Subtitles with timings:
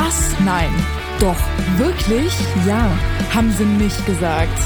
[0.00, 0.38] Was?
[0.44, 0.70] Nein.
[1.18, 1.36] Doch.
[1.76, 2.32] Wirklich?
[2.64, 2.88] Ja.
[3.34, 4.56] Haben sie nicht gesagt.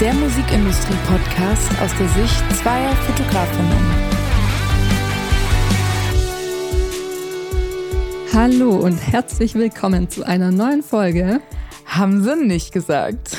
[0.00, 3.78] Der Musikindustrie-Podcast aus der Sicht zweier Fotografinnen.
[8.34, 11.40] Hallo und herzlich willkommen zu einer neuen Folge.
[11.86, 13.36] Haben sie nicht gesagt.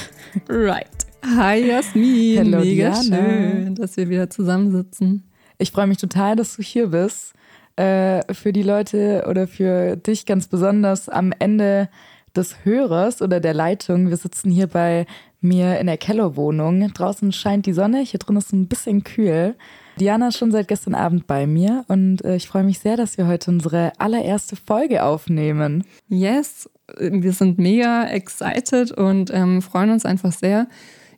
[0.47, 0.87] Right.
[1.25, 2.37] Hi Jasmin.
[2.37, 3.03] Hello, Mega Diana.
[3.03, 5.29] schön, dass wir wieder zusammensitzen.
[5.57, 7.33] Ich freue mich total, dass du hier bist.
[7.75, 11.89] Äh, für die Leute oder für dich ganz besonders am Ende
[12.35, 14.09] des Hörers oder der Leitung.
[14.09, 15.05] Wir sitzen hier bei
[15.41, 16.91] mir in der Kellerwohnung.
[16.93, 19.55] Draußen scheint die Sonne, hier drin ist ein bisschen kühl.
[19.99, 23.17] Diana ist schon seit gestern Abend bei mir und äh, ich freue mich sehr, dass
[23.17, 25.83] wir heute unsere allererste Folge aufnehmen.
[26.07, 30.67] Yes, wir sind mega excited und ähm, freuen uns einfach sehr,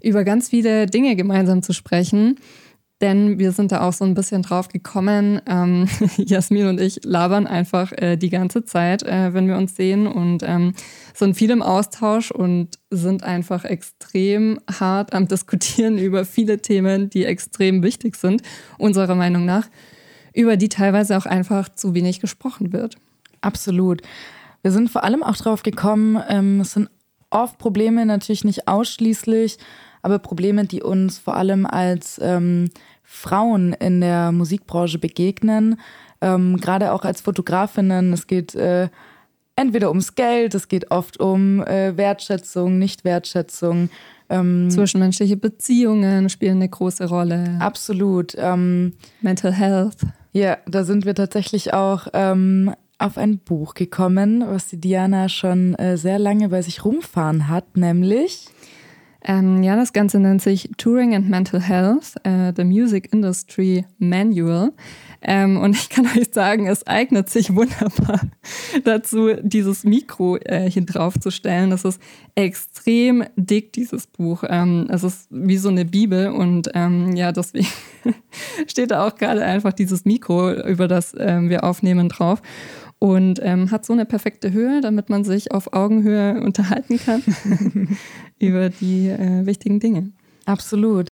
[0.01, 2.39] über ganz viele Dinge gemeinsam zu sprechen.
[3.03, 5.41] Denn wir sind da auch so ein bisschen drauf gekommen.
[5.45, 10.07] Ähm, Jasmin und ich labern einfach äh, die ganze Zeit, äh, wenn wir uns sehen
[10.07, 10.73] und ähm,
[11.13, 17.25] sind viel im Austausch und sind einfach extrem hart am Diskutieren über viele Themen, die
[17.25, 18.41] extrem wichtig sind,
[18.77, 19.67] unserer Meinung nach,
[20.33, 22.95] über die teilweise auch einfach zu wenig gesprochen wird.
[23.41, 24.01] Absolut.
[24.61, 26.89] Wir sind vor allem auch drauf gekommen, ähm, es sind
[27.31, 29.57] oft Probleme, natürlich nicht ausschließlich,
[30.03, 32.69] aber Probleme, die uns vor allem als ähm,
[33.13, 35.79] Frauen in der Musikbranche begegnen,
[36.19, 38.11] ähm, gerade auch als Fotografinnen.
[38.11, 38.89] Es geht äh,
[39.55, 43.89] entweder ums Geld, es geht oft um äh, Wertschätzung, Nicht-Wertschätzung.
[44.29, 47.57] Ähm, Zwischenmenschliche Beziehungen spielen eine große Rolle.
[47.59, 48.33] absolut.
[48.35, 49.97] Ähm, Mental Health.
[50.31, 55.75] ja, da sind wir tatsächlich auch ähm, auf ein Buch gekommen, was die Diana schon
[55.75, 58.49] äh, sehr lange bei sich rumfahren hat, nämlich
[59.25, 64.73] Ähm, ja, das Ganze nennt sich Touring and Mental Health, äh, The Music Industry Manual.
[65.21, 68.21] Ähm, und ich kann euch sagen, es eignet sich wunderbar
[68.83, 71.69] dazu, dieses Mikro äh, hier drauf zu stellen.
[71.69, 72.01] Das ist
[72.35, 74.43] extrem dick, dieses Buch.
[74.47, 77.67] Ähm, es ist wie so eine Bibel und ähm, ja, deswegen
[78.67, 82.41] steht da auch gerade einfach dieses Mikro, über das ähm, wir aufnehmen, drauf.
[83.03, 87.21] Und ähm, hat so eine perfekte Höhe, damit man sich auf Augenhöhe unterhalten kann
[88.39, 90.13] über die äh, wichtigen Dinge.
[90.45, 91.09] Absolut.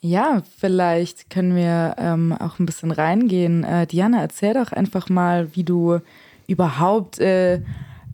[0.00, 3.64] Ja, vielleicht können wir ähm, auch ein bisschen reingehen.
[3.64, 5.98] Äh, Diana, erzähl doch einfach mal, wie du
[6.46, 7.60] überhaupt äh,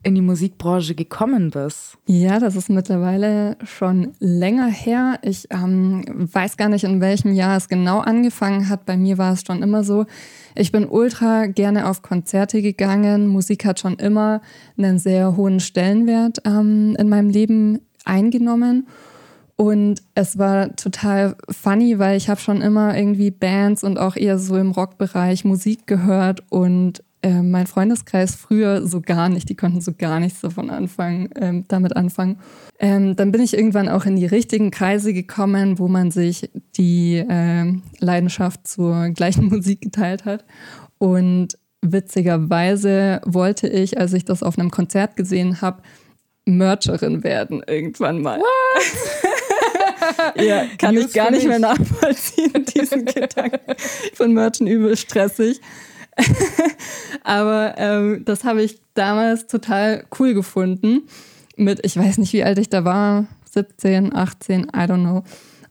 [0.06, 1.98] in die Musikbranche gekommen bist.
[2.06, 5.18] Ja, das ist mittlerweile schon länger her.
[5.22, 8.86] Ich ähm, weiß gar nicht, in welchem Jahr es genau angefangen hat.
[8.86, 10.06] Bei mir war es schon immer so.
[10.54, 13.26] Ich bin ultra gerne auf Konzerte gegangen.
[13.26, 14.42] Musik hat schon immer
[14.78, 18.86] einen sehr hohen Stellenwert ähm, in meinem Leben eingenommen.
[19.56, 24.38] Und es war total funny, weil ich habe schon immer irgendwie Bands und auch eher
[24.38, 29.48] so im Rockbereich Musik gehört und äh, mein Freundeskreis früher so gar nicht.
[29.48, 32.38] Die konnten so gar nichts davon anfangen, ähm, damit anfangen.
[32.78, 37.24] Ähm, dann bin ich irgendwann auch in die richtigen Kreise gekommen, wo man sich die
[37.28, 40.44] ähm, Leidenschaft zur gleichen Musik geteilt hat.
[40.98, 45.82] Und witzigerweise wollte ich, als ich das auf einem Konzert gesehen habe,
[46.44, 48.40] Mercherin werden irgendwann mal.
[50.36, 53.74] ja, kann News ich gar nicht mehr nachvollziehen, diesen Gedanken.
[53.76, 55.60] Ich finde Merchen übel stressig.
[57.24, 61.02] Aber ähm, das habe ich damals total cool gefunden.
[61.56, 65.24] Mit, ich weiß nicht, wie alt ich da war, 17, 18, I don't know.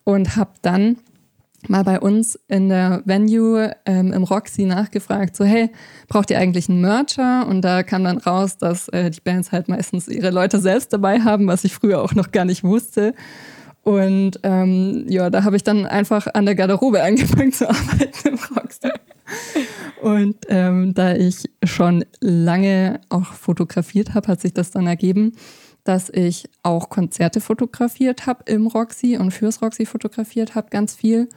[0.03, 0.97] Und habe dann
[1.69, 5.69] mal bei uns in der Venue ähm, im Roxy nachgefragt, so hey,
[6.07, 7.47] braucht ihr eigentlich einen Mercher?
[7.47, 11.21] Und da kam dann raus, dass äh, die Bands halt meistens ihre Leute selbst dabei
[11.21, 13.13] haben, was ich früher auch noch gar nicht wusste.
[13.83, 18.39] Und ähm, ja, da habe ich dann einfach an der Garderobe angefangen zu arbeiten im
[18.55, 18.89] Roxy.
[20.01, 25.33] Und ähm, da ich schon lange auch fotografiert habe, hat sich das dann ergeben,
[25.83, 31.29] dass ich auch Konzerte fotografiert habe im Roxy und fürs Roxy fotografiert habe, ganz viel.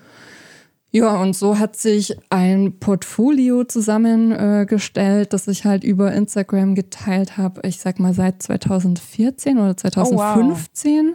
[0.91, 7.37] Ja, und so hat sich ein Portfolio zusammengestellt, äh, das ich halt über Instagram geteilt
[7.37, 7.61] habe.
[7.67, 11.15] Ich sag mal seit 2014 oder 2015.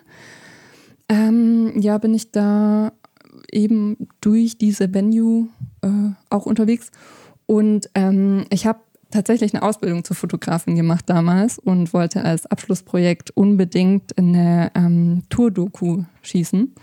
[1.09, 2.94] ähm, ja, bin ich da
[3.51, 5.47] eben durch diese Venue
[5.83, 6.91] äh, auch unterwegs.
[7.45, 8.80] Und ähm, ich habe
[9.12, 16.03] tatsächlich eine Ausbildung zur Fotografin gemacht damals und wollte als Abschlussprojekt unbedingt eine ähm, Tour-Doku
[16.24, 16.74] schießen.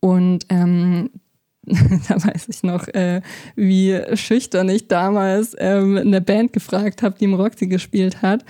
[0.00, 1.10] Und ähm,
[1.66, 3.20] da weiß ich noch, äh,
[3.56, 8.44] wie schüchtern ich damals ähm, eine Band gefragt habe, die im Roxy gespielt hat,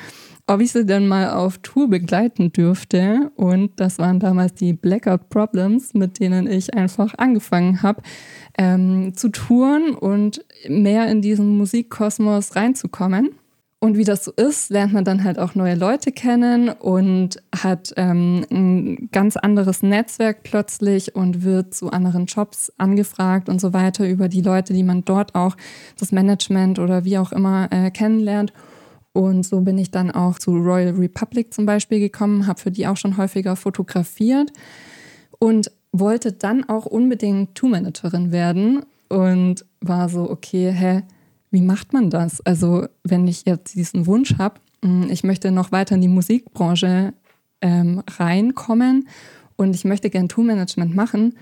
[0.47, 3.33] ob ich sie dann mal auf Tour begleiten dürfte.
[3.35, 8.03] Und das waren damals die Blackout Problems, mit denen ich einfach angefangen habe
[8.57, 13.31] ähm, zu touren und mehr in diesen Musikkosmos reinzukommen.
[13.79, 17.93] Und wie das so ist, lernt man dann halt auch neue Leute kennen und hat
[17.97, 24.09] ähm, ein ganz anderes Netzwerk plötzlich und wird zu anderen Jobs angefragt und so weiter
[24.09, 25.57] über die Leute, die man dort auch,
[25.99, 28.53] das Management oder wie auch immer äh, kennenlernt.
[29.17, 32.87] Und so bin ich dann auch zu Royal Republic zum Beispiel gekommen, habe für die
[32.87, 34.53] auch schon häufiger fotografiert
[35.39, 41.03] und wollte dann auch unbedingt Tour-Managerin werden und war so, okay, hä,
[41.51, 42.43] wie macht man das?
[42.43, 47.15] Also wenn ich jetzt diesen Wunsch habe, hm, ich möchte noch weiter in die Musikbranche
[47.63, 49.09] ähm, reinkommen
[49.57, 51.37] und ich möchte gern Tourmanagement machen,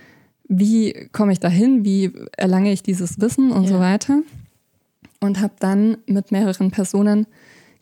[0.46, 1.84] wie komme ich dahin?
[1.84, 3.68] Wie erlange ich dieses Wissen und ja.
[3.70, 4.22] so weiter?
[5.18, 7.26] Und habe dann mit mehreren Personen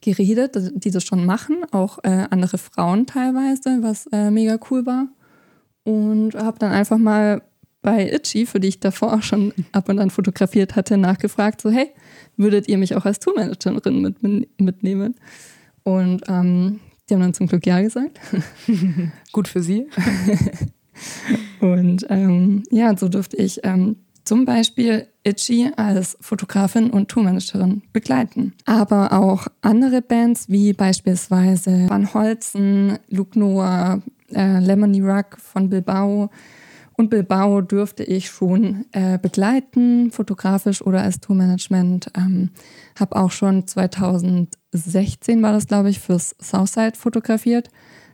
[0.03, 5.09] geredet, die das schon machen, auch äh, andere Frauen teilweise, was äh, mega cool war.
[5.85, 7.43] Und habe dann einfach mal
[7.81, 11.71] bei Itchy, für die ich davor auch schon ab und an fotografiert hatte, nachgefragt, so
[11.71, 11.91] hey,
[12.37, 15.17] würdet ihr mich auch als Tourmanagerin mit, mitnehmen?
[15.83, 18.21] Und ähm, die haben dann zum Glück Ja gesagt.
[19.33, 19.89] Gut für sie.
[21.61, 28.55] und ähm, ja, so durfte ich ähm, zum Beispiel Itchy als Fotografin und Tourmanagerin begleiten.
[28.65, 34.03] Aber auch andere Bands wie beispielsweise Van Holzen, Luke Noah,
[34.33, 36.31] äh, Lemony Ruck von Bilbao,
[36.95, 42.11] und Bilbao dürfte ich schon äh, begleiten, fotografisch oder als Tourmanagement.
[42.17, 42.51] Ähm,
[42.99, 47.71] habe auch schon 2016 war das, glaube ich, fürs Southside fotografiert.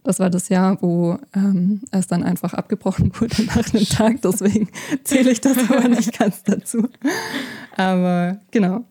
[0.09, 4.23] Das war das Jahr, wo ähm, es dann einfach abgebrochen wurde nach einem Tag.
[4.23, 4.71] Deswegen
[5.05, 6.89] zähle ich das aber nicht ganz dazu.
[7.77, 8.87] Aber genau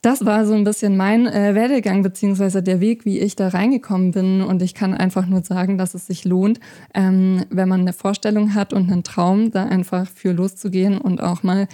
[0.00, 4.12] das war so ein bisschen mein äh, Werdegang beziehungsweise der Weg, wie ich da reingekommen
[4.12, 4.40] bin.
[4.40, 6.58] Und ich kann einfach nur sagen, dass es sich lohnt,
[6.94, 11.42] ähm, wenn man eine Vorstellung hat und einen Traum, da einfach für loszugehen und auch
[11.42, 11.68] mal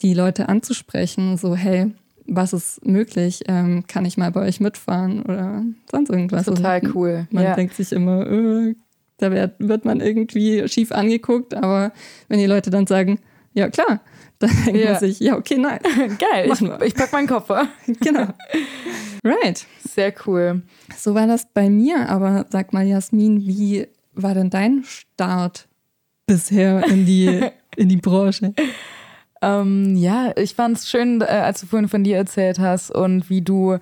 [0.00, 1.36] die Leute anzusprechen.
[1.36, 1.90] So, hey,
[2.26, 3.42] was ist möglich?
[3.48, 6.46] Ähm, kann ich mal bei euch mitfahren oder sonst irgendwas?
[6.46, 7.26] Total cool.
[7.30, 7.54] Man ja.
[7.54, 8.74] denkt sich immer, äh,
[9.18, 11.92] da wird, wird man irgendwie schief angeguckt, aber
[12.28, 13.20] wenn die Leute dann sagen,
[13.54, 14.00] ja klar,
[14.38, 14.90] dann denkt ja.
[14.92, 15.78] man sich, ja, okay, nein.
[16.18, 17.68] Geil, ich, ich pack meinen Koffer.
[18.00, 18.28] genau.
[19.24, 19.64] Right.
[19.88, 20.62] Sehr cool.
[20.96, 25.68] So war das bei mir, aber sag mal, Jasmin, wie war denn dein Start
[26.26, 27.40] bisher in die,
[27.76, 28.52] in die Branche?
[29.42, 33.28] Ähm, ja, ich fand es schön, äh, als du vorhin von dir erzählt hast und
[33.28, 33.78] wie du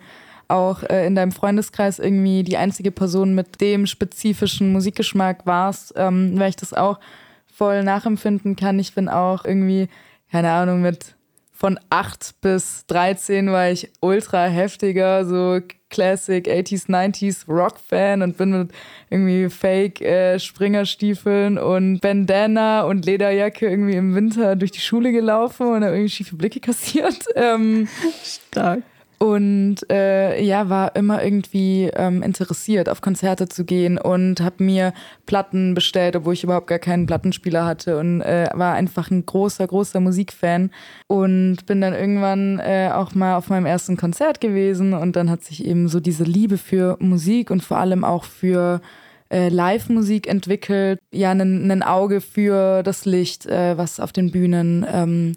[0.47, 6.33] auch äh, in deinem Freundeskreis irgendwie die einzige Person mit dem spezifischen Musikgeschmack warst, ähm,
[6.37, 6.99] weil ich das auch
[7.45, 8.79] voll nachempfinden kann.
[8.79, 9.87] Ich bin auch irgendwie
[10.31, 11.15] keine Ahnung, mit
[11.61, 15.59] von 8 bis 13 war ich ultra heftiger, so
[15.91, 18.71] Classic 80s, 90s Rock-Fan und bin mit
[19.11, 25.67] irgendwie Fake äh, Springerstiefeln und Bandana und Lederjacke irgendwie im Winter durch die Schule gelaufen
[25.67, 27.25] und habe irgendwie schiefe Blicke kassiert.
[27.35, 27.87] Ähm,
[28.23, 28.81] Stark.
[29.21, 34.95] Und äh, ja, war immer irgendwie ähm, interessiert, auf Konzerte zu gehen und habe mir
[35.27, 39.67] Platten bestellt, obwohl ich überhaupt gar keinen Plattenspieler hatte und äh, war einfach ein großer,
[39.67, 40.71] großer Musikfan
[41.05, 45.43] und bin dann irgendwann äh, auch mal auf meinem ersten Konzert gewesen und dann hat
[45.43, 48.81] sich eben so diese Liebe für Musik und vor allem auch für
[49.29, 55.33] äh, Live-Musik entwickelt, ja, ein Auge für das Licht, äh, was auf den Bühnen ähm,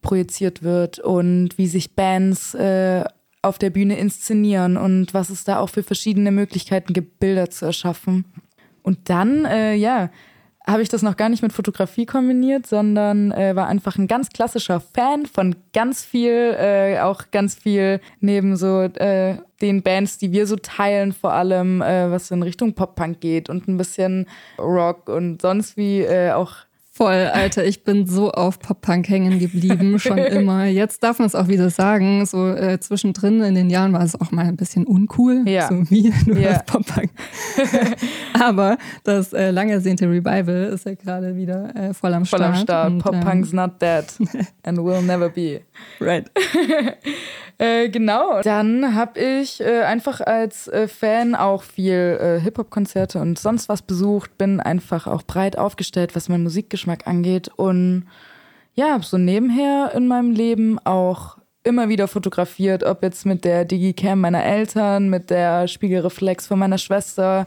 [0.00, 3.04] projiziert wird und wie sich Bands äh,
[3.42, 7.66] auf der Bühne inszenieren und was es da auch für verschiedene Möglichkeiten gibt, Bilder zu
[7.66, 8.24] erschaffen.
[8.82, 10.10] Und dann, äh, ja,
[10.66, 14.28] habe ich das noch gar nicht mit Fotografie kombiniert, sondern äh, war einfach ein ganz
[14.28, 20.30] klassischer Fan von ganz viel, äh, auch ganz viel neben so äh, den Bands, die
[20.30, 24.26] wir so teilen, vor allem äh, was in Richtung Pop-Punk geht und ein bisschen
[24.58, 26.52] Rock und sonst wie äh, auch
[26.98, 30.64] Voll, Alter, ich bin so auf Pop-Punk hängen geblieben, schon immer.
[30.64, 32.26] Jetzt darf man es auch wieder sagen.
[32.26, 35.44] So äh, zwischendrin in den Jahren war es auch mal ein bisschen uncool.
[35.48, 35.68] Ja.
[35.68, 36.58] So wie nur ja.
[36.58, 37.10] Pop-Punk.
[38.40, 42.42] Aber das äh, lang ersehnte Revival ist ja gerade wieder äh, voll am Start.
[42.42, 42.98] Voll am Start.
[42.98, 44.04] Pop-Punk's ähm, not dead
[44.64, 45.60] and will never be.
[46.00, 46.28] Right.
[47.58, 48.40] Äh, genau.
[48.42, 53.82] Dann habe ich äh, einfach als äh, Fan auch viel äh, Hip-Hop-Konzerte und sonst was
[53.82, 58.06] besucht, bin einfach auch breit aufgestellt, was mein Musikgeschmack angeht und
[58.74, 63.64] ja, habe so nebenher in meinem Leben auch immer wieder fotografiert, ob jetzt mit der
[63.64, 67.46] Digicam meiner Eltern, mit der Spiegelreflex von meiner Schwester,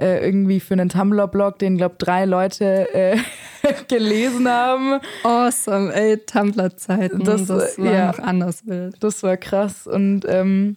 [0.00, 3.18] äh, irgendwie für einen Tumblr-Blog, den, glaube drei Leute äh,
[3.88, 5.00] gelesen haben.
[5.24, 7.22] Awesome, ey, Tumblr-Zeiten.
[7.24, 8.96] Das, das, war ja, noch anders wild.
[9.00, 9.86] Das war krass.
[9.86, 10.76] Und ähm,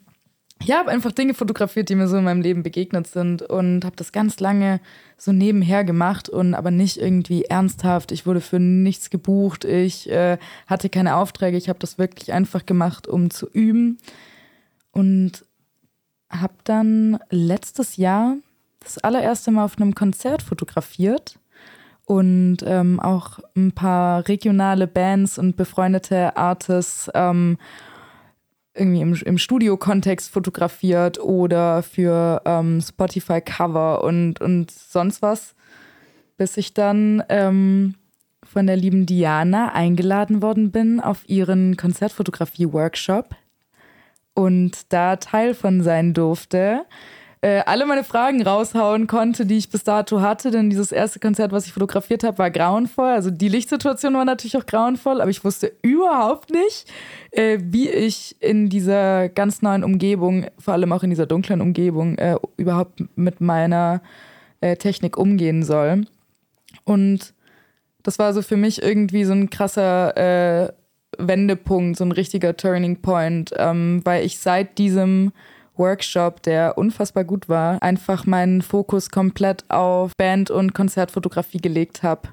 [0.66, 3.96] ja, habe einfach Dinge fotografiert, die mir so in meinem Leben begegnet sind und habe
[3.96, 4.80] das ganz lange
[5.18, 8.12] so nebenher gemacht und aber nicht irgendwie ernsthaft.
[8.12, 12.66] Ich wurde für nichts gebucht, ich äh, hatte keine Aufträge, ich habe das wirklich einfach
[12.66, 13.98] gemacht, um zu üben.
[14.92, 15.46] Und
[16.30, 18.36] habe dann letztes Jahr
[18.80, 21.40] das allererste Mal auf einem Konzert fotografiert
[22.06, 27.58] und ähm, auch ein paar regionale Bands und befreundete Artists ähm,
[28.76, 35.56] irgendwie im, im Studio-Kontext fotografiert oder für ähm, Spotify-Cover und, und sonst was,
[36.38, 37.96] bis ich dann ähm,
[38.44, 43.36] von der lieben Diana eingeladen worden bin auf ihren Konzertfotografie-Workshop.
[44.34, 46.86] Und da Teil von sein durfte
[47.44, 50.50] äh, alle meine Fragen raushauen konnte, die ich bis dato hatte.
[50.50, 53.10] Denn dieses erste Konzert, was ich fotografiert habe, war grauenvoll.
[53.10, 56.90] Also die Lichtsituation war natürlich auch grauenvoll, aber ich wusste überhaupt nicht,
[57.32, 62.18] äh, wie ich in dieser ganz neuen Umgebung, vor allem auch in dieser dunklen Umgebung,
[62.18, 64.02] äh, überhaupt mit meiner
[64.62, 66.06] äh, Technik umgehen soll.
[66.86, 67.34] Und
[68.04, 70.72] das war so für mich irgendwie so ein krasser äh,
[71.18, 75.34] Wendepunkt, so ein richtiger Turning Point, ähm, weil ich seit diesem
[75.76, 82.30] Workshop, der unfassbar gut war, einfach meinen Fokus komplett auf Band- und Konzertfotografie gelegt habe.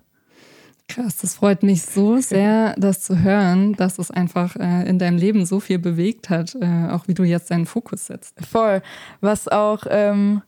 [0.89, 5.19] Krass, das freut mich so sehr, das zu hören, dass es einfach äh, in deinem
[5.19, 8.35] Leben so viel bewegt hat, äh, auch wie du jetzt deinen Fokus setzt.
[8.45, 8.83] Voll.
[9.21, 10.43] Was auch, ähm,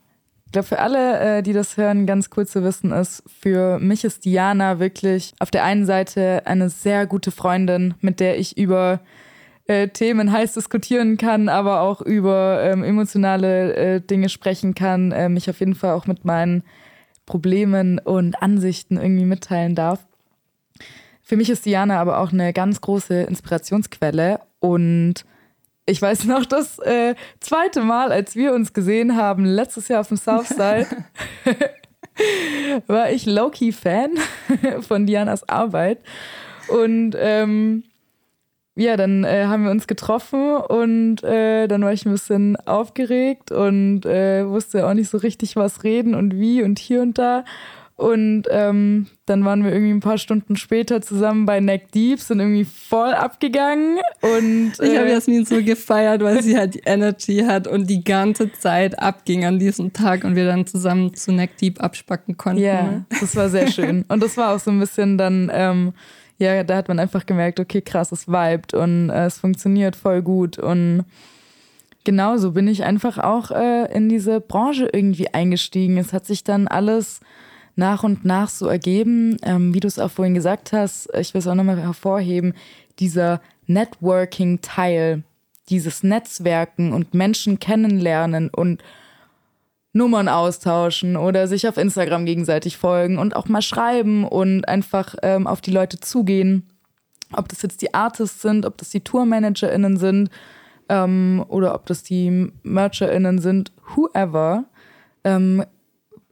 [0.46, 4.02] ich glaube, für alle, äh, die das hören, ganz cool zu wissen ist, für mich
[4.02, 8.98] ist Diana wirklich auf der einen Seite eine sehr gute Freundin, mit der ich über
[9.66, 15.28] äh, Themen heiß diskutieren kann, aber auch über ähm, emotionale äh, Dinge sprechen kann, äh,
[15.28, 16.64] mich auf jeden Fall auch mit meinen
[17.26, 20.00] Problemen und Ansichten irgendwie mitteilen darf.
[21.22, 25.24] Für mich ist Diana aber auch eine ganz große Inspirationsquelle und
[25.86, 30.08] ich weiß noch das äh, zweite Mal, als wir uns gesehen haben, letztes Jahr auf
[30.08, 30.86] dem Southside,
[32.86, 34.10] war ich Low-Key-Fan
[34.80, 35.98] von Dianas Arbeit.
[36.68, 37.84] Und ähm,
[38.74, 43.52] ja, dann äh, haben wir uns getroffen und äh, dann war ich ein bisschen aufgeregt
[43.52, 47.44] und äh, wusste auch nicht so richtig, was reden und wie und hier und da.
[47.96, 52.40] Und ähm, dann waren wir irgendwie ein paar Stunden später zusammen bei Neck Deep, sind
[52.40, 53.98] irgendwie voll abgegangen.
[54.22, 58.02] Und, ich habe äh, Jasmin so gefeiert, weil sie halt die Energy hat und die
[58.02, 62.62] ganze Zeit abging an diesem Tag und wir dann zusammen zu Neck Deep abspacken konnten.
[62.62, 63.04] Ja, ne?
[63.20, 64.04] das war sehr schön.
[64.08, 65.50] Und das war auch so ein bisschen dann.
[65.52, 65.92] Ähm,
[66.42, 70.22] ja, da hat man einfach gemerkt, okay, krass, es vibet und äh, es funktioniert voll
[70.22, 70.58] gut.
[70.58, 71.04] Und
[72.04, 75.98] genauso bin ich einfach auch äh, in diese Branche irgendwie eingestiegen.
[75.98, 77.20] Es hat sich dann alles
[77.76, 81.08] nach und nach so ergeben, ähm, wie du es auch vorhin gesagt hast.
[81.18, 82.54] Ich will es auch nochmal hervorheben,
[82.98, 85.22] dieser Networking-Teil,
[85.68, 88.82] dieses Netzwerken und Menschen kennenlernen und
[89.92, 95.46] Nummern austauschen oder sich auf Instagram gegenseitig folgen und auch mal schreiben und einfach ähm,
[95.46, 96.68] auf die Leute zugehen.
[97.34, 100.30] Ob das jetzt die Artists sind, ob das die TourmanagerInnen sind
[100.88, 104.64] ähm, oder ob das die MercherInnen sind, whoever.
[105.24, 105.64] Ähm,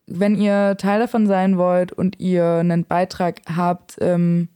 [0.06, 4.48] wenn ihr Teil davon sein wollt und ihr einen Beitrag habt, ähm,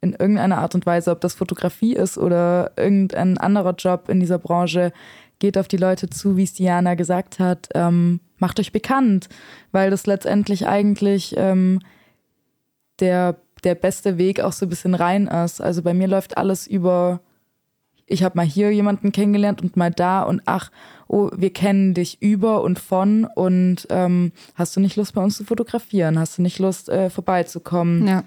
[0.00, 4.38] in irgendeiner Art und Weise, ob das Fotografie ist oder irgendein anderer Job in dieser
[4.38, 4.92] Branche,
[5.38, 7.68] geht auf die Leute zu, wie es Diana gesagt hat.
[7.74, 9.30] Ähm, macht euch bekannt,
[9.70, 11.80] weil das letztendlich eigentlich ähm,
[12.98, 15.62] der, der beste Weg auch so ein bisschen rein ist.
[15.62, 17.20] Also bei mir läuft alles über,
[18.04, 20.70] ich habe mal hier jemanden kennengelernt und mal da und ach,
[21.06, 25.36] oh, wir kennen dich über und von und ähm, hast du nicht Lust bei uns
[25.36, 26.18] zu fotografieren?
[26.18, 28.06] Hast du nicht Lust äh, vorbeizukommen?
[28.06, 28.24] Ja.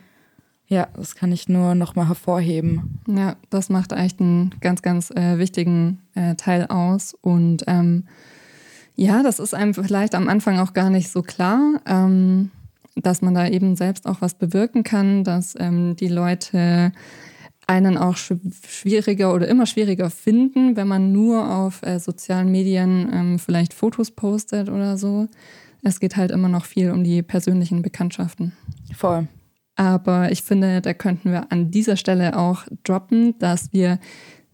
[0.67, 3.00] Ja, das kann ich nur nochmal hervorheben.
[3.07, 7.15] Ja, das macht echt einen ganz, ganz äh, wichtigen äh, Teil aus.
[7.22, 8.05] Und ähm,
[8.95, 12.51] ja, das ist einem vielleicht am Anfang auch gar nicht so klar, ähm,
[12.95, 16.91] dass man da eben selbst auch was bewirken kann, dass ähm, die Leute
[17.67, 23.39] einen auch schwieriger oder immer schwieriger finden, wenn man nur auf äh, sozialen Medien ähm,
[23.39, 25.27] vielleicht Fotos postet oder so.
[25.81, 28.53] Es geht halt immer noch viel um die persönlichen Bekanntschaften.
[28.93, 29.27] Voll.
[29.75, 33.99] Aber ich finde, da könnten wir an dieser Stelle auch droppen, dass wir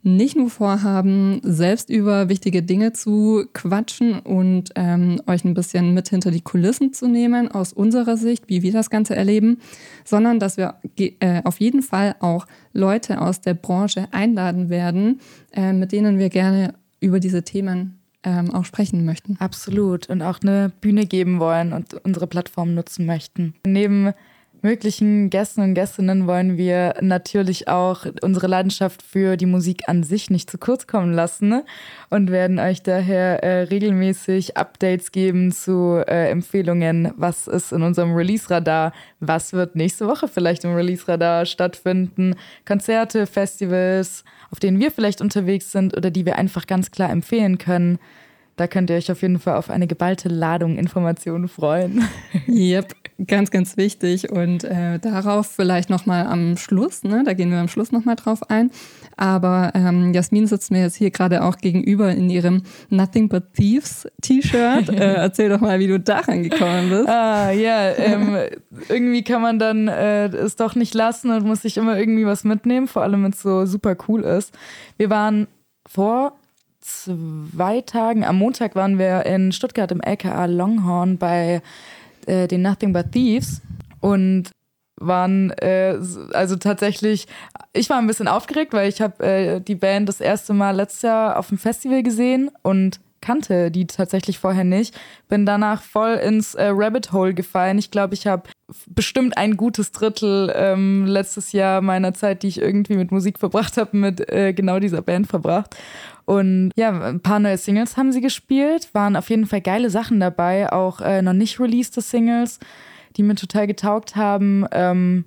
[0.03, 6.09] nicht nur vorhaben, selbst über wichtige Dinge zu quatschen und ähm, euch ein bisschen mit
[6.09, 9.59] hinter die Kulissen zu nehmen aus unserer Sicht, wie wir das Ganze erleben,
[10.03, 15.19] sondern dass wir äh, auf jeden Fall auch Leute aus der Branche einladen werden,
[15.53, 19.37] äh, mit denen wir gerne über diese Themen ähm, auch sprechen möchten.
[19.39, 23.55] Absolut und auch eine Bühne geben wollen und unsere Plattform nutzen möchten.
[23.65, 24.13] Neben
[24.61, 30.29] möglichen Gästen und Gästinnen wollen wir natürlich auch unsere Leidenschaft für die Musik an sich
[30.29, 31.65] nicht zu kurz kommen lassen ne?
[32.09, 38.13] und werden euch daher äh, regelmäßig Updates geben zu äh, Empfehlungen, was ist in unserem
[38.13, 45.21] Release-Radar, was wird nächste Woche vielleicht im Release-Radar stattfinden, Konzerte, Festivals, auf denen wir vielleicht
[45.21, 47.99] unterwegs sind oder die wir einfach ganz klar empfehlen können.
[48.57, 52.07] da könnt ihr euch auf jeden Fall auf eine geballte Ladung Informationen freuen.
[52.47, 52.93] Yep,
[53.27, 54.31] ganz, ganz wichtig.
[54.31, 57.23] Und äh, darauf vielleicht nochmal am Schluss, ne?
[57.25, 58.71] da gehen wir am Schluss nochmal drauf ein.
[59.17, 64.07] Aber ähm, Jasmin sitzt mir jetzt hier gerade auch gegenüber in ihrem Nothing But Thieves
[64.21, 64.89] T-Shirt.
[64.89, 67.09] äh, erzähl doch mal, wie du daran gekommen bist.
[67.09, 68.37] Ah, ja, ähm,
[68.89, 72.43] irgendwie kann man dann äh, es doch nicht lassen und muss sich immer irgendwie was
[72.43, 74.53] mitnehmen, vor allem wenn es so super cool ist.
[74.97, 75.47] Wir waren
[75.87, 76.33] vor
[76.79, 81.61] zwei Tagen, am Montag waren wir in Stuttgart im LKA Longhorn bei
[82.27, 83.61] äh, den Nothing But Thieves
[83.99, 84.51] und
[84.97, 85.97] waren äh,
[86.33, 87.27] also tatsächlich,
[87.73, 91.01] ich war ein bisschen aufgeregt, weil ich habe äh, die Band das erste Mal letztes
[91.03, 94.99] Jahr auf dem Festival gesehen und kannte die tatsächlich vorher nicht.
[95.29, 97.77] Bin danach voll ins äh, Rabbit Hole gefallen.
[97.77, 98.49] Ich glaube, ich habe
[98.87, 103.77] bestimmt ein gutes Drittel ähm, letztes Jahr meiner Zeit, die ich irgendwie mit Musik verbracht
[103.77, 105.75] habe, mit äh, genau dieser Band verbracht.
[106.25, 110.19] Und ja, ein paar neue Singles haben sie gespielt, waren auf jeden Fall geile Sachen
[110.19, 112.59] dabei, auch äh, noch nicht released Singles,
[113.17, 114.65] die mir total getaugt haben.
[114.71, 115.25] Ähm,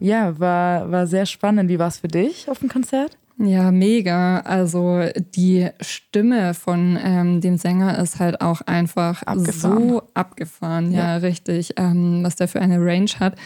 [0.00, 1.70] ja, war, war sehr spannend.
[1.70, 3.16] Wie war es für dich auf dem Konzert?
[3.38, 4.40] Ja, mega.
[4.40, 9.88] Also die Stimme von ähm, dem Sänger ist halt auch einfach abgefahren.
[9.88, 10.92] so abgefahren.
[10.92, 11.16] Ja, ja.
[11.16, 11.74] richtig.
[11.76, 13.36] Ähm, was der für eine Range hat,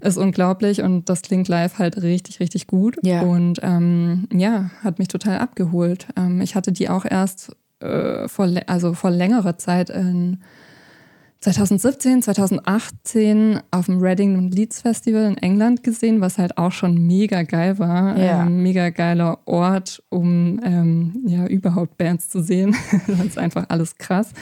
[0.00, 2.98] ist unglaublich und das klingt live halt richtig, richtig gut.
[3.02, 3.22] Ja.
[3.22, 6.08] Und ähm, ja, hat mich total abgeholt.
[6.16, 10.38] Ähm, ich hatte die auch erst äh, vor, also vor längerer Zeit in
[11.40, 17.42] 2017, 2018 auf dem Reading Leeds Festival in England gesehen, was halt auch schon mega
[17.44, 18.18] geil war.
[18.18, 18.44] Ja.
[18.44, 22.74] Ähm, mega geiler Ort, um ähm, ja überhaupt Bands zu sehen.
[23.06, 24.32] das ist einfach alles krass.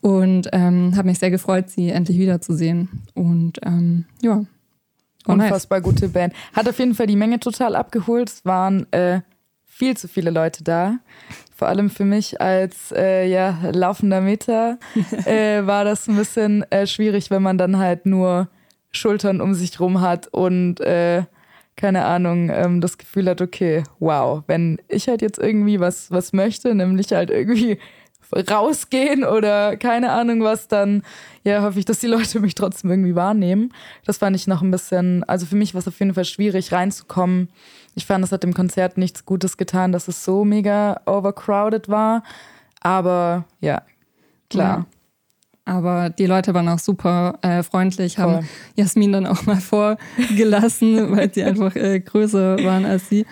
[0.00, 2.88] Und ähm, habe mich sehr gefreut, sie endlich wiederzusehen.
[3.14, 4.44] Und ähm, ja.
[5.26, 5.84] Oh, Unfassbar nice.
[5.84, 6.32] gute Band.
[6.54, 8.30] Hat auf jeden Fall die Menge total abgeholt.
[8.30, 9.20] Es waren äh,
[9.66, 10.98] viel zu viele Leute da
[11.60, 14.78] vor allem für mich als äh, ja, laufender Meter
[15.26, 18.48] äh, war das ein bisschen äh, schwierig, wenn man dann halt nur
[18.92, 21.24] Schultern um sich rum hat und äh,
[21.76, 26.32] keine Ahnung, ähm, das Gefühl hat, okay, wow, wenn ich halt jetzt irgendwie was, was
[26.32, 27.76] möchte, nämlich halt irgendwie
[28.32, 31.02] rausgehen oder keine Ahnung was, dann
[31.44, 33.74] ja, hoffe ich, dass die Leute mich trotzdem irgendwie wahrnehmen.
[34.06, 36.72] Das fand ich noch ein bisschen, also für mich war es auf jeden Fall schwierig
[36.72, 37.50] reinzukommen
[37.94, 42.22] ich fand, es hat dem Konzert nichts Gutes getan, dass es so mega overcrowded war.
[42.80, 43.82] Aber ja,
[44.48, 44.78] klar.
[44.78, 44.86] Ja.
[45.66, 48.24] Aber die Leute waren auch super äh, freundlich, Voll.
[48.24, 53.24] haben Jasmin dann auch mal vorgelassen, weil sie einfach äh, größer waren als sie.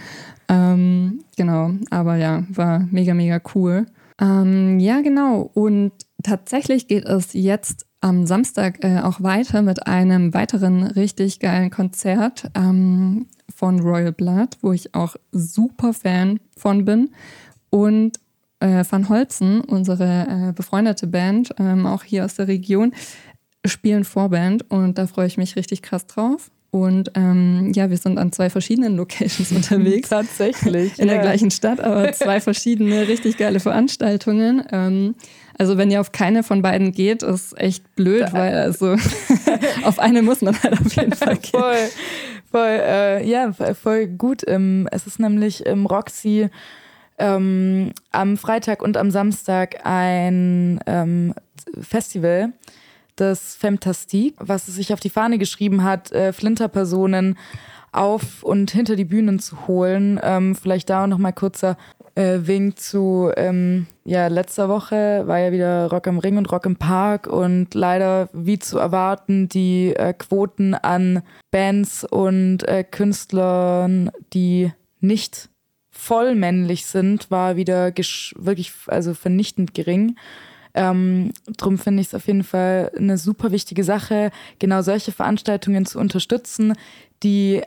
[0.48, 3.86] Ähm, genau, aber ja, war mega, mega cool.
[4.20, 5.50] Ähm, ja, genau.
[5.54, 5.92] Und
[6.22, 12.50] tatsächlich geht es jetzt am Samstag äh, auch weiter mit einem weiteren richtig geilen Konzert.
[12.54, 13.26] Ähm,
[13.58, 17.10] von Royal Blood, wo ich auch super Fan von bin.
[17.70, 18.20] Und
[18.60, 22.94] äh, Van Holzen, unsere äh, befreundete Band, ähm, auch hier aus der Region,
[23.64, 26.52] spielen Vorband und da freue ich mich richtig krass drauf.
[26.70, 30.08] Und ähm, ja, wir sind an zwei verschiedenen Locations unterwegs.
[30.08, 30.96] Tatsächlich.
[30.96, 31.14] In ja.
[31.14, 34.62] der gleichen Stadt, aber zwei verschiedene richtig geile Veranstaltungen.
[34.70, 35.16] Ähm,
[35.58, 38.96] also wenn ihr auf keine von beiden geht, ist echt blöd, weil also
[39.84, 41.60] auf eine muss man halt auf jeden Fall gehen.
[41.60, 41.90] Voll.
[42.50, 44.42] Voll, äh, ja, voll gut.
[44.46, 46.48] Ähm, es ist nämlich im Roxy
[47.18, 51.34] ähm, am Freitag und am Samstag ein ähm,
[51.80, 52.52] Festival,
[53.16, 57.36] das Femtastik, was es sich auf die Fahne geschrieben hat, äh, Flinterpersonen
[57.92, 60.20] auf und hinter die Bühnen zu holen.
[60.22, 61.76] Ähm, vielleicht da noch mal kurzer
[62.18, 66.66] äh, Wink zu, ähm, ja, letzter Woche war ja wieder Rock am Ring und Rock
[66.66, 74.10] im Park und leider, wie zu erwarten, die äh, Quoten an Bands und äh, Künstlern,
[74.32, 75.48] die nicht
[75.90, 80.16] voll männlich sind, war wieder wirklich also vernichtend gering.
[80.74, 85.86] Ähm, drum finde ich es auf jeden Fall eine super wichtige Sache, genau solche Veranstaltungen
[85.86, 86.74] zu unterstützen,
[87.22, 87.62] die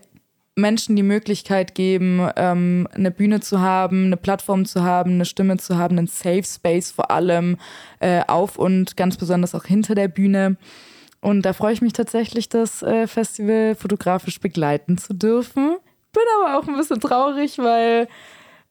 [0.61, 5.57] Menschen die Möglichkeit geben, ähm, eine Bühne zu haben, eine Plattform zu haben, eine Stimme
[5.57, 7.57] zu haben, einen Safe Space vor allem
[7.99, 10.55] äh, auf und ganz besonders auch hinter der Bühne.
[11.19, 15.77] Und da freue ich mich tatsächlich, das äh, Festival fotografisch begleiten zu dürfen.
[16.13, 18.07] Bin aber auch ein bisschen traurig, weil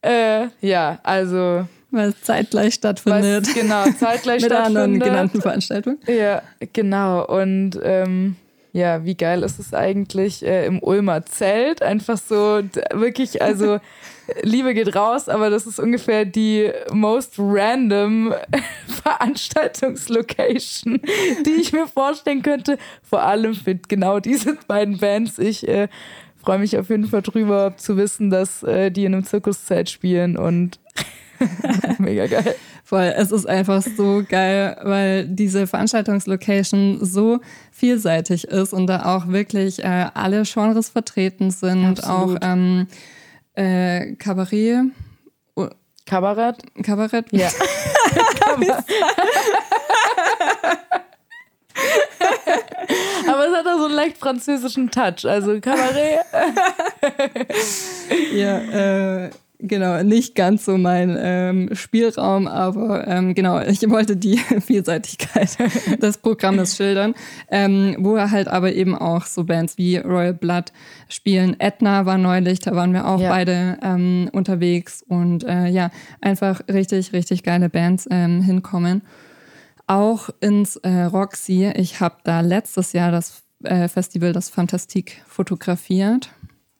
[0.01, 3.47] äh, ja, also weil es zeitgleich stattfindet.
[3.47, 4.83] Was, genau, zeitgleich Mit stattfindet.
[4.83, 5.99] anderen genannten Veranstaltungen.
[6.07, 6.41] Ja,
[6.73, 7.25] genau.
[7.25, 8.37] Und ähm,
[8.73, 11.81] ja, wie geil ist es eigentlich äh, im Ulmer Zelt?
[11.81, 12.61] Einfach so,
[12.93, 13.79] wirklich, also
[14.43, 18.33] Liebe geht raus, aber das ist ungefähr die most random
[19.03, 21.01] Veranstaltungslocation,
[21.45, 22.77] die ich mir vorstellen könnte.
[23.03, 25.37] Vor allem für genau diese beiden Bands.
[25.37, 25.89] Ich äh,
[26.41, 30.37] freue mich auf jeden Fall drüber zu wissen, dass äh, die in einem Zirkuszelt spielen
[30.37, 30.79] und
[31.97, 32.55] mega geil.
[32.91, 37.39] Voll, es ist einfach so geil, weil diese Veranstaltungslocation so
[37.71, 42.43] vielseitig ist und da auch wirklich äh, alle Genres vertreten sind, Absolut.
[42.43, 42.87] auch ähm,
[43.53, 44.87] äh, Kabarett.
[46.05, 46.57] Kabarett?
[46.83, 47.27] Kabarett?
[47.31, 47.47] Ja.
[53.25, 55.23] Aber es hat auch so einen leicht französischen Touch.
[55.23, 56.25] Also Kabarett.
[58.33, 59.29] ja, äh,
[59.61, 65.57] genau, nicht ganz so mein ähm, Spielraum, aber ähm, genau, ich wollte die Vielseitigkeit
[66.01, 67.13] des Programmes schildern,
[67.49, 70.71] ähm, wo er halt aber eben auch so Bands wie Royal Blood
[71.09, 71.59] spielen.
[71.59, 73.29] Edna war neulich, da waren wir auch ja.
[73.29, 79.01] beide ähm, unterwegs und äh, ja, einfach richtig, richtig geile Bands ähm, hinkommen.
[79.87, 81.71] Auch ins äh, Roxy.
[81.75, 86.31] Ich habe da letztes Jahr das äh, Festival das Fantastik fotografiert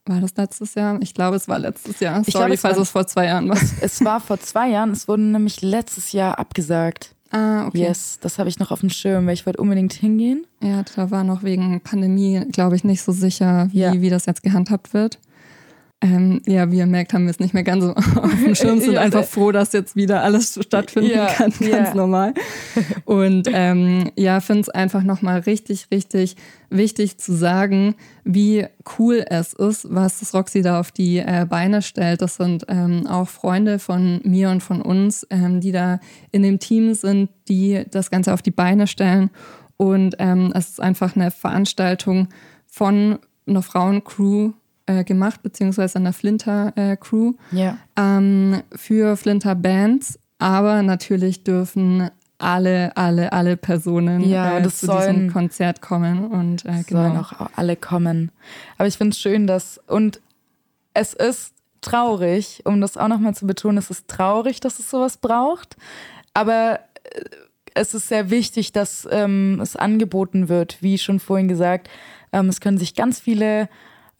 [0.06, 1.00] war das letztes Jahr?
[1.02, 2.24] Ich glaube, es war letztes Jahr.
[2.24, 3.58] Sorry, glaube, falls es vor zwei Jahren war.
[3.82, 4.92] Es war vor zwei Jahren.
[4.92, 7.16] Es wurde nämlich letztes Jahr abgesagt.
[7.32, 7.80] Ah, okay.
[7.80, 10.46] Yes, das habe ich noch auf dem Schirm, weil ich wollte unbedingt hingehen.
[10.62, 13.94] Ja, da war noch wegen Pandemie, glaube ich, nicht so sicher, wie, ja.
[13.94, 15.18] wie das jetzt gehandhabt wird.
[16.04, 18.80] Ähm, ja, wie ihr merkt, haben wir es nicht mehr ganz so auf dem Schirm,
[18.80, 21.94] sind ja, einfach froh, dass jetzt wieder alles stattfinden ja, kann, ganz ja.
[21.94, 22.34] normal.
[23.06, 26.38] Und ähm, ja, finde es einfach nochmal richtig, richtig
[26.72, 28.66] wichtig zu sagen, wie
[28.98, 32.24] cool es ist, was das Roxy da auf die äh, Beine stellt.
[32.24, 36.00] Das sind ähm, auch Freunde von mir und von uns, ähm, die da
[36.32, 39.30] in dem Team sind, die das Ganze auf die Beine stellen.
[39.78, 42.30] Und ähm, es ist einfach eine Veranstaltung
[42.66, 44.54] von einer Frauencrew,
[44.86, 50.20] äh, gemacht, beziehungsweise an der Flinter-Crew äh, ähm, für Flinter-Bands.
[50.40, 56.26] Aber natürlich dürfen alle, alle, alle Personen ja, äh, zu diesem Konzert kommen.
[56.26, 57.04] Und äh, genau.
[57.04, 58.32] sollen auch alle kommen.
[58.78, 59.80] Aber ich finde es schön, dass.
[59.88, 60.20] Und
[60.94, 65.18] es ist traurig, um das auch nochmal zu betonen, es ist traurig, dass es sowas
[65.18, 65.78] braucht.
[66.34, 67.22] Aber äh,
[67.74, 71.90] es ist sehr wichtig, dass ähm, es angeboten wird, wie schon vorhin gesagt.
[72.34, 73.70] Ähm, es können sich ganz viele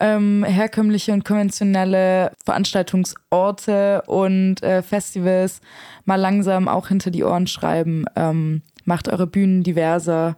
[0.02, 5.60] ähm, herkömmliche und konventionelle Veranstaltungsorte und äh, Festivals
[6.04, 8.04] mal langsam auch hinter die Ohren schreiben.
[8.16, 10.36] Ähm, macht eure Bühnen diverser,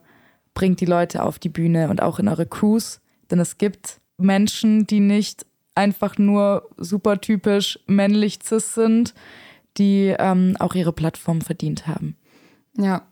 [0.53, 3.01] bringt die Leute auf die Bühne und auch in eure Crews,
[3.31, 9.15] denn es gibt Menschen, die nicht einfach nur super typisch männlich cis sind,
[9.79, 12.17] die ähm, auch ihre Plattform verdient haben.
[12.77, 13.03] Ja,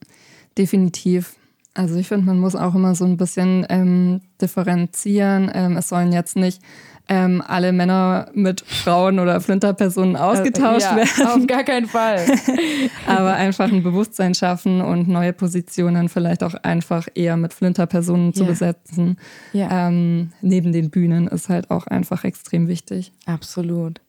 [0.58, 1.36] definitiv.
[1.74, 5.50] Also ich finde, man muss auch immer so ein bisschen ähm, differenzieren.
[5.54, 6.60] Ähm, es sollen jetzt nicht
[7.08, 11.42] ähm, alle Männer mit Frauen oder Flinterpersonen ausgetauscht äh, ja, werden.
[11.42, 12.24] Auf gar keinen Fall.
[13.06, 18.42] Aber einfach ein Bewusstsein schaffen und neue Positionen vielleicht auch einfach eher mit Flinterpersonen zu
[18.42, 18.50] yeah.
[18.50, 19.16] besetzen.
[19.54, 19.88] Yeah.
[19.88, 23.12] Ähm, neben den Bühnen ist halt auch einfach extrem wichtig.
[23.26, 24.00] Absolut.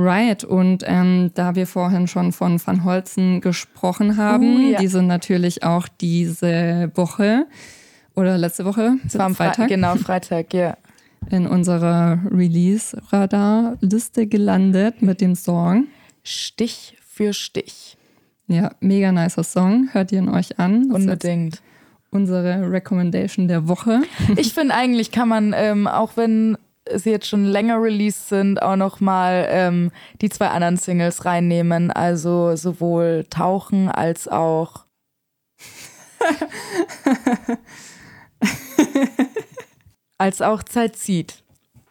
[0.00, 4.78] Right, und ähm, da wir vorhin schon von Van Holzen gesprochen haben, uh, ja.
[4.78, 7.46] die sind natürlich auch diese Woche
[8.14, 9.66] oder letzte Woche, es war am Freitag.
[9.66, 10.76] Fre genau, Freitag, ja.
[11.30, 15.88] In unserer Release-Radar-Liste gelandet mit dem Song
[16.22, 17.96] Stich für Stich.
[18.46, 19.88] Ja, mega nicer Song.
[19.90, 20.90] Hört ihn euch an.
[20.90, 21.60] Das Unbedingt.
[22.12, 24.02] Unsere Recommendation der Woche.
[24.36, 26.56] Ich finde eigentlich kann man, ähm, auch wenn
[26.94, 31.90] sie jetzt schon länger released sind, auch noch mal ähm, die zwei anderen Singles reinnehmen.
[31.90, 34.84] Also sowohl Tauchen als auch
[40.18, 41.42] als auch Zeit zieht.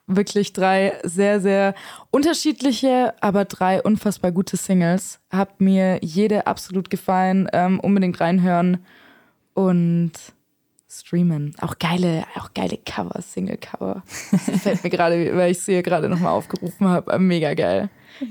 [0.09, 1.75] Wirklich drei sehr, sehr
[2.11, 5.19] unterschiedliche, aber drei unfassbar gute Singles.
[5.29, 7.49] Hat mir jede absolut gefallen.
[7.51, 8.85] Ähm, unbedingt reinhören.
[9.53, 10.13] Und
[10.99, 11.53] streamen.
[11.61, 14.03] Auch geile, auch geile Cover, Single-Cover.
[14.61, 17.17] fällt mir gerade, weil ich sie hier gerade nochmal aufgerufen habe.
[17.19, 17.89] Mega geil.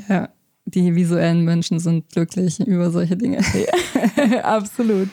[0.08, 0.28] Ja,
[0.64, 3.40] die visuellen Menschen sind glücklich über solche Dinge.
[3.54, 5.08] Ja, absolut.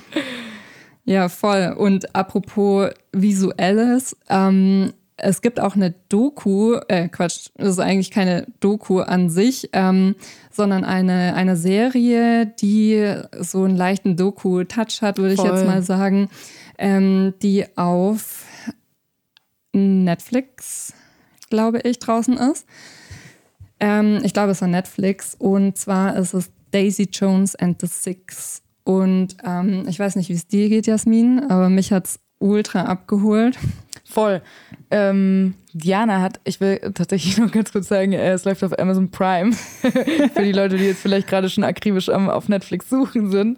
[1.05, 1.75] Ja, voll.
[1.77, 8.47] Und apropos Visuelles, ähm, es gibt auch eine Doku, äh, Quatsch, das ist eigentlich keine
[8.59, 10.15] Doku an sich, ähm,
[10.51, 16.29] sondern eine, eine Serie, die so einen leichten Doku-Touch hat, würde ich jetzt mal sagen
[16.83, 18.43] ähm, die auf
[19.71, 20.93] Netflix,
[21.49, 22.67] glaube ich, draußen ist.
[23.79, 25.33] Ähm, ich glaube, es war Netflix.
[25.39, 28.61] Und zwar ist es Daisy Jones and the Six.
[28.83, 32.81] Und ähm, ich weiß nicht, wie es dir geht, Jasmin, aber mich hat es ultra
[32.81, 33.57] abgeholt.
[34.03, 34.41] Voll.
[34.91, 39.09] Ähm, Diana hat, ich will tatsächlich noch ganz kurz sagen, äh, es läuft auf Amazon
[39.09, 39.53] Prime.
[40.33, 43.57] Für die Leute, die jetzt vielleicht gerade schon akribisch auf Netflix suchen sind.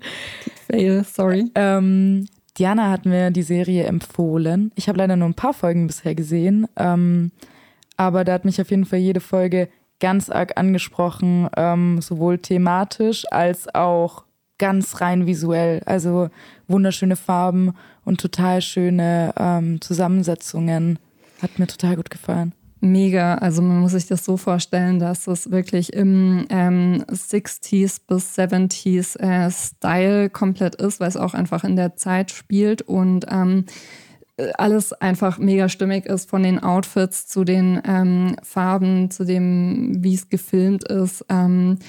[0.68, 1.50] Fail, sorry.
[1.56, 4.72] Ähm, Diana hat mir die Serie empfohlen.
[4.76, 7.32] Ich habe leider nur ein paar Folgen bisher gesehen, ähm,
[7.98, 9.68] aber da hat mich auf jeden Fall jede Folge
[10.00, 14.24] ganz arg angesprochen, ähm, sowohl thematisch als auch
[14.58, 15.82] ganz rein visuell.
[15.86, 16.30] Also
[16.68, 21.00] wunderschöne Farben und total schöne ähm, Zusammensetzungen.
[21.41, 22.54] Hat mir total gut gefallen.
[22.82, 28.38] Mega, also man muss sich das so vorstellen, dass es wirklich im ähm, 60s bis
[28.38, 33.66] 70s äh, Style komplett ist, weil es auch einfach in der Zeit spielt und ähm,
[34.58, 40.14] alles einfach mega stimmig ist von den Outfits zu den ähm, Farben, zu dem, wie
[40.14, 41.26] es gefilmt ist.
[41.30, 41.80] Ähm,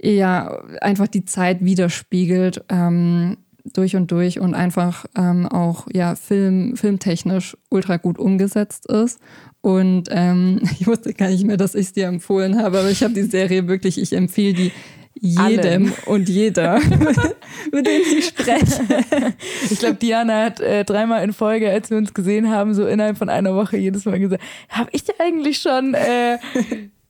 [0.00, 3.38] ja, einfach die Zeit widerspiegelt ähm,
[3.72, 9.20] durch und durch und einfach ähm, auch ja Film, filmtechnisch ultra gut umgesetzt ist.
[9.60, 13.02] Und ähm, ich wusste gar nicht mehr, dass ich es dir empfohlen habe, aber ich
[13.02, 14.72] habe die Serie wirklich, ich empfehle die
[15.18, 15.92] jedem Allen.
[16.06, 16.78] und jeder,
[17.72, 19.34] mit dem ich spreche.
[19.70, 23.16] Ich glaube, Diana hat äh, dreimal in Folge, als wir uns gesehen haben, so innerhalb
[23.16, 26.38] von einer Woche jedes Mal gesagt, habe ich dir eigentlich schon äh,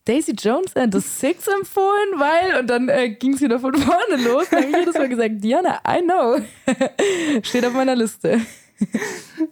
[0.06, 4.22] Daisy Jones and the Six empfohlen, weil, und dann äh, ging es wieder von vorne
[4.22, 4.46] los.
[4.50, 6.38] Dann habe ich jedes Mal gesagt, Diana, I know.
[7.42, 8.40] Steht auf meiner Liste.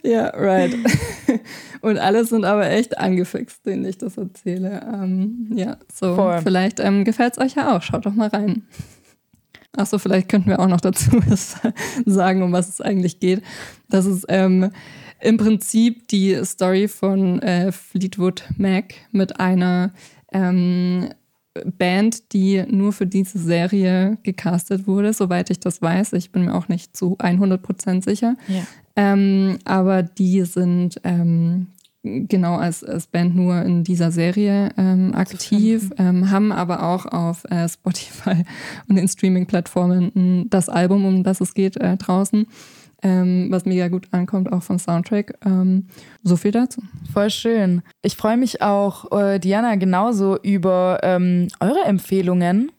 [0.02, 0.74] Ja, right.
[1.80, 4.80] Und alle sind aber echt angefixt, denen ich das erzähle.
[4.92, 6.14] Ähm, ja, so.
[6.14, 6.40] Voll.
[6.42, 7.82] Vielleicht ähm, gefällt es euch ja auch.
[7.82, 8.62] Schaut doch mal rein.
[9.76, 11.56] Achso, vielleicht könnten wir auch noch dazu was
[12.06, 13.42] sagen, um was es eigentlich geht.
[13.88, 14.70] Das ist ähm,
[15.20, 19.92] im Prinzip die Story von äh, Fleetwood Mac mit einer
[20.34, 21.08] ähm,
[21.78, 26.12] Band, die nur für diese Serie gecastet wurde, soweit ich das weiß.
[26.14, 28.36] Ich bin mir auch nicht zu 100% sicher.
[28.48, 28.62] Ja.
[28.96, 31.68] Ähm, aber die sind ähm,
[32.02, 37.44] genau als, als Band nur in dieser Serie ähm, aktiv, ähm, haben aber auch auf
[37.50, 38.44] äh, Spotify
[38.88, 42.46] und den Streaming-Plattformen das Album, um das es geht, äh, draußen
[43.04, 45.38] ähm, was mega gut ankommt, auch vom Soundtrack.
[45.44, 45.86] Ähm,
[46.22, 46.82] so viel dazu.
[47.12, 47.82] Voll schön.
[48.02, 52.72] Ich freue mich auch, äh, Diana, genauso über ähm, eure Empfehlungen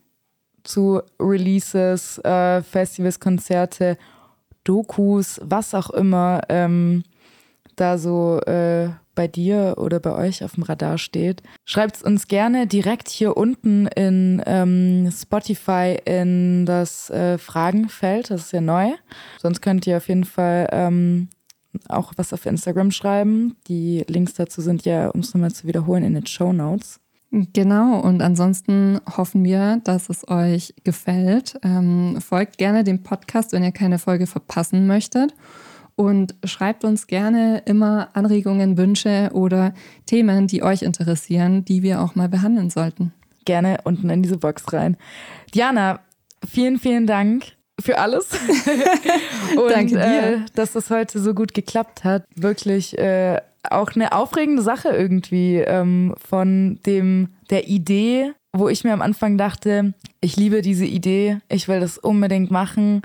[0.63, 3.97] zu Releases, äh, Festivals, Konzerte,
[4.63, 7.03] Dokus, was auch immer ähm,
[7.75, 11.41] da so äh, bei dir oder bei euch auf dem Radar steht.
[11.63, 18.29] Schreibt es uns gerne direkt hier unten in ähm, Spotify in das äh, Fragenfeld.
[18.29, 18.91] Das ist ja neu.
[19.41, 21.29] Sonst könnt ihr auf jeden Fall ähm,
[21.87, 23.55] auch was auf Instagram schreiben.
[23.67, 26.99] Die Links dazu sind ja, um es nochmal zu wiederholen, in den Show Notes.
[27.31, 31.57] Genau, und ansonsten hoffen wir, dass es euch gefällt.
[31.63, 35.33] Ähm, folgt gerne dem Podcast, wenn ihr keine Folge verpassen möchtet
[35.95, 39.73] und schreibt uns gerne immer Anregungen, Wünsche oder
[40.05, 43.13] Themen, die euch interessieren, die wir auch mal behandeln sollten.
[43.45, 44.97] Gerne unten in diese Box rein.
[45.53, 45.99] Diana,
[46.45, 48.29] vielen, vielen Dank für alles.
[49.57, 50.33] und, Danke dir.
[50.33, 52.25] Äh, dass das heute so gut geklappt hat.
[52.35, 58.93] Wirklich äh, auch eine aufregende Sache irgendwie ähm, von dem der Idee, wo ich mir
[58.93, 63.01] am Anfang dachte, ich liebe diese Idee, ich will das unbedingt machen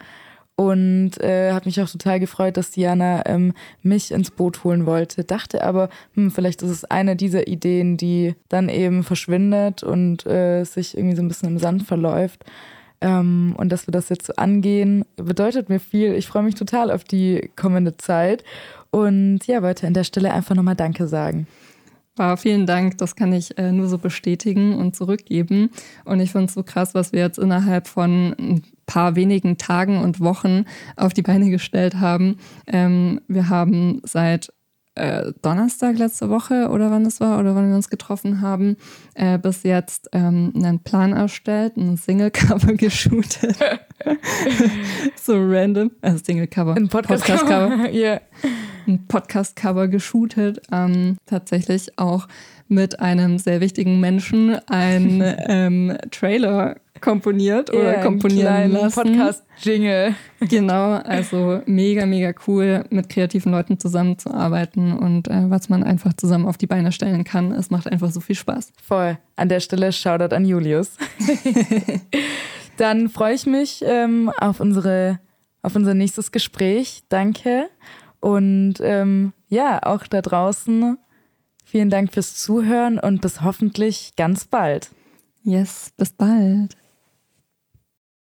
[0.60, 5.24] und äh, hat mich auch total gefreut, dass Diana ähm, mich ins Boot holen wollte.
[5.24, 10.64] Dachte aber, hm, vielleicht ist es eine dieser Ideen, die dann eben verschwindet und äh,
[10.64, 12.44] sich irgendwie so ein bisschen im Sand verläuft.
[13.00, 16.12] Ähm, und dass wir das jetzt so angehen, bedeutet mir viel.
[16.12, 18.44] Ich freue mich total auf die kommende Zeit.
[18.90, 21.46] Und ja, wollte an der Stelle einfach nochmal Danke sagen.
[22.16, 22.98] Wow, vielen Dank.
[22.98, 25.70] Das kann ich äh, nur so bestätigen und zurückgeben.
[26.04, 30.18] Und ich finde es so krass, was wir jetzt innerhalb von paar wenigen Tagen und
[30.18, 30.64] Wochen
[30.96, 32.38] auf die Beine gestellt haben.
[32.66, 34.52] Ähm, wir haben seit
[34.96, 38.76] äh, Donnerstag letzte Woche oder wann es war oder wann wir uns getroffen haben,
[39.14, 43.56] äh, bis jetzt ähm, einen Plan erstellt, ein Single-Cover geshootet.
[45.14, 45.92] so random.
[46.00, 46.74] Also Single-Cover.
[46.74, 47.68] Ein Podcast-Cover.
[47.68, 48.20] Podcast yeah.
[48.86, 50.60] Ein Podcast-Cover geshootet.
[50.72, 52.28] Ähm, tatsächlich auch
[52.68, 59.02] mit einem sehr wichtigen Menschen ein ähm, Trailer komponiert oder yeah, komponieren lassen.
[59.02, 60.14] Podcast-Jingle.
[60.40, 66.46] Genau, also mega, mega cool, mit kreativen Leuten zusammenzuarbeiten und äh, was man einfach zusammen
[66.46, 67.52] auf die Beine stellen kann.
[67.52, 68.72] Es macht einfach so viel Spaß.
[68.82, 69.18] Voll.
[69.36, 70.96] An der Stelle Shoutout an Julius.
[72.76, 75.18] Dann freue ich mich ähm, auf, unsere,
[75.62, 77.02] auf unser nächstes Gespräch.
[77.08, 77.68] Danke.
[78.20, 80.98] Und ähm, ja, auch da draußen
[81.64, 84.90] vielen Dank fürs Zuhören und bis hoffentlich ganz bald.
[85.42, 86.76] Yes, bis bald.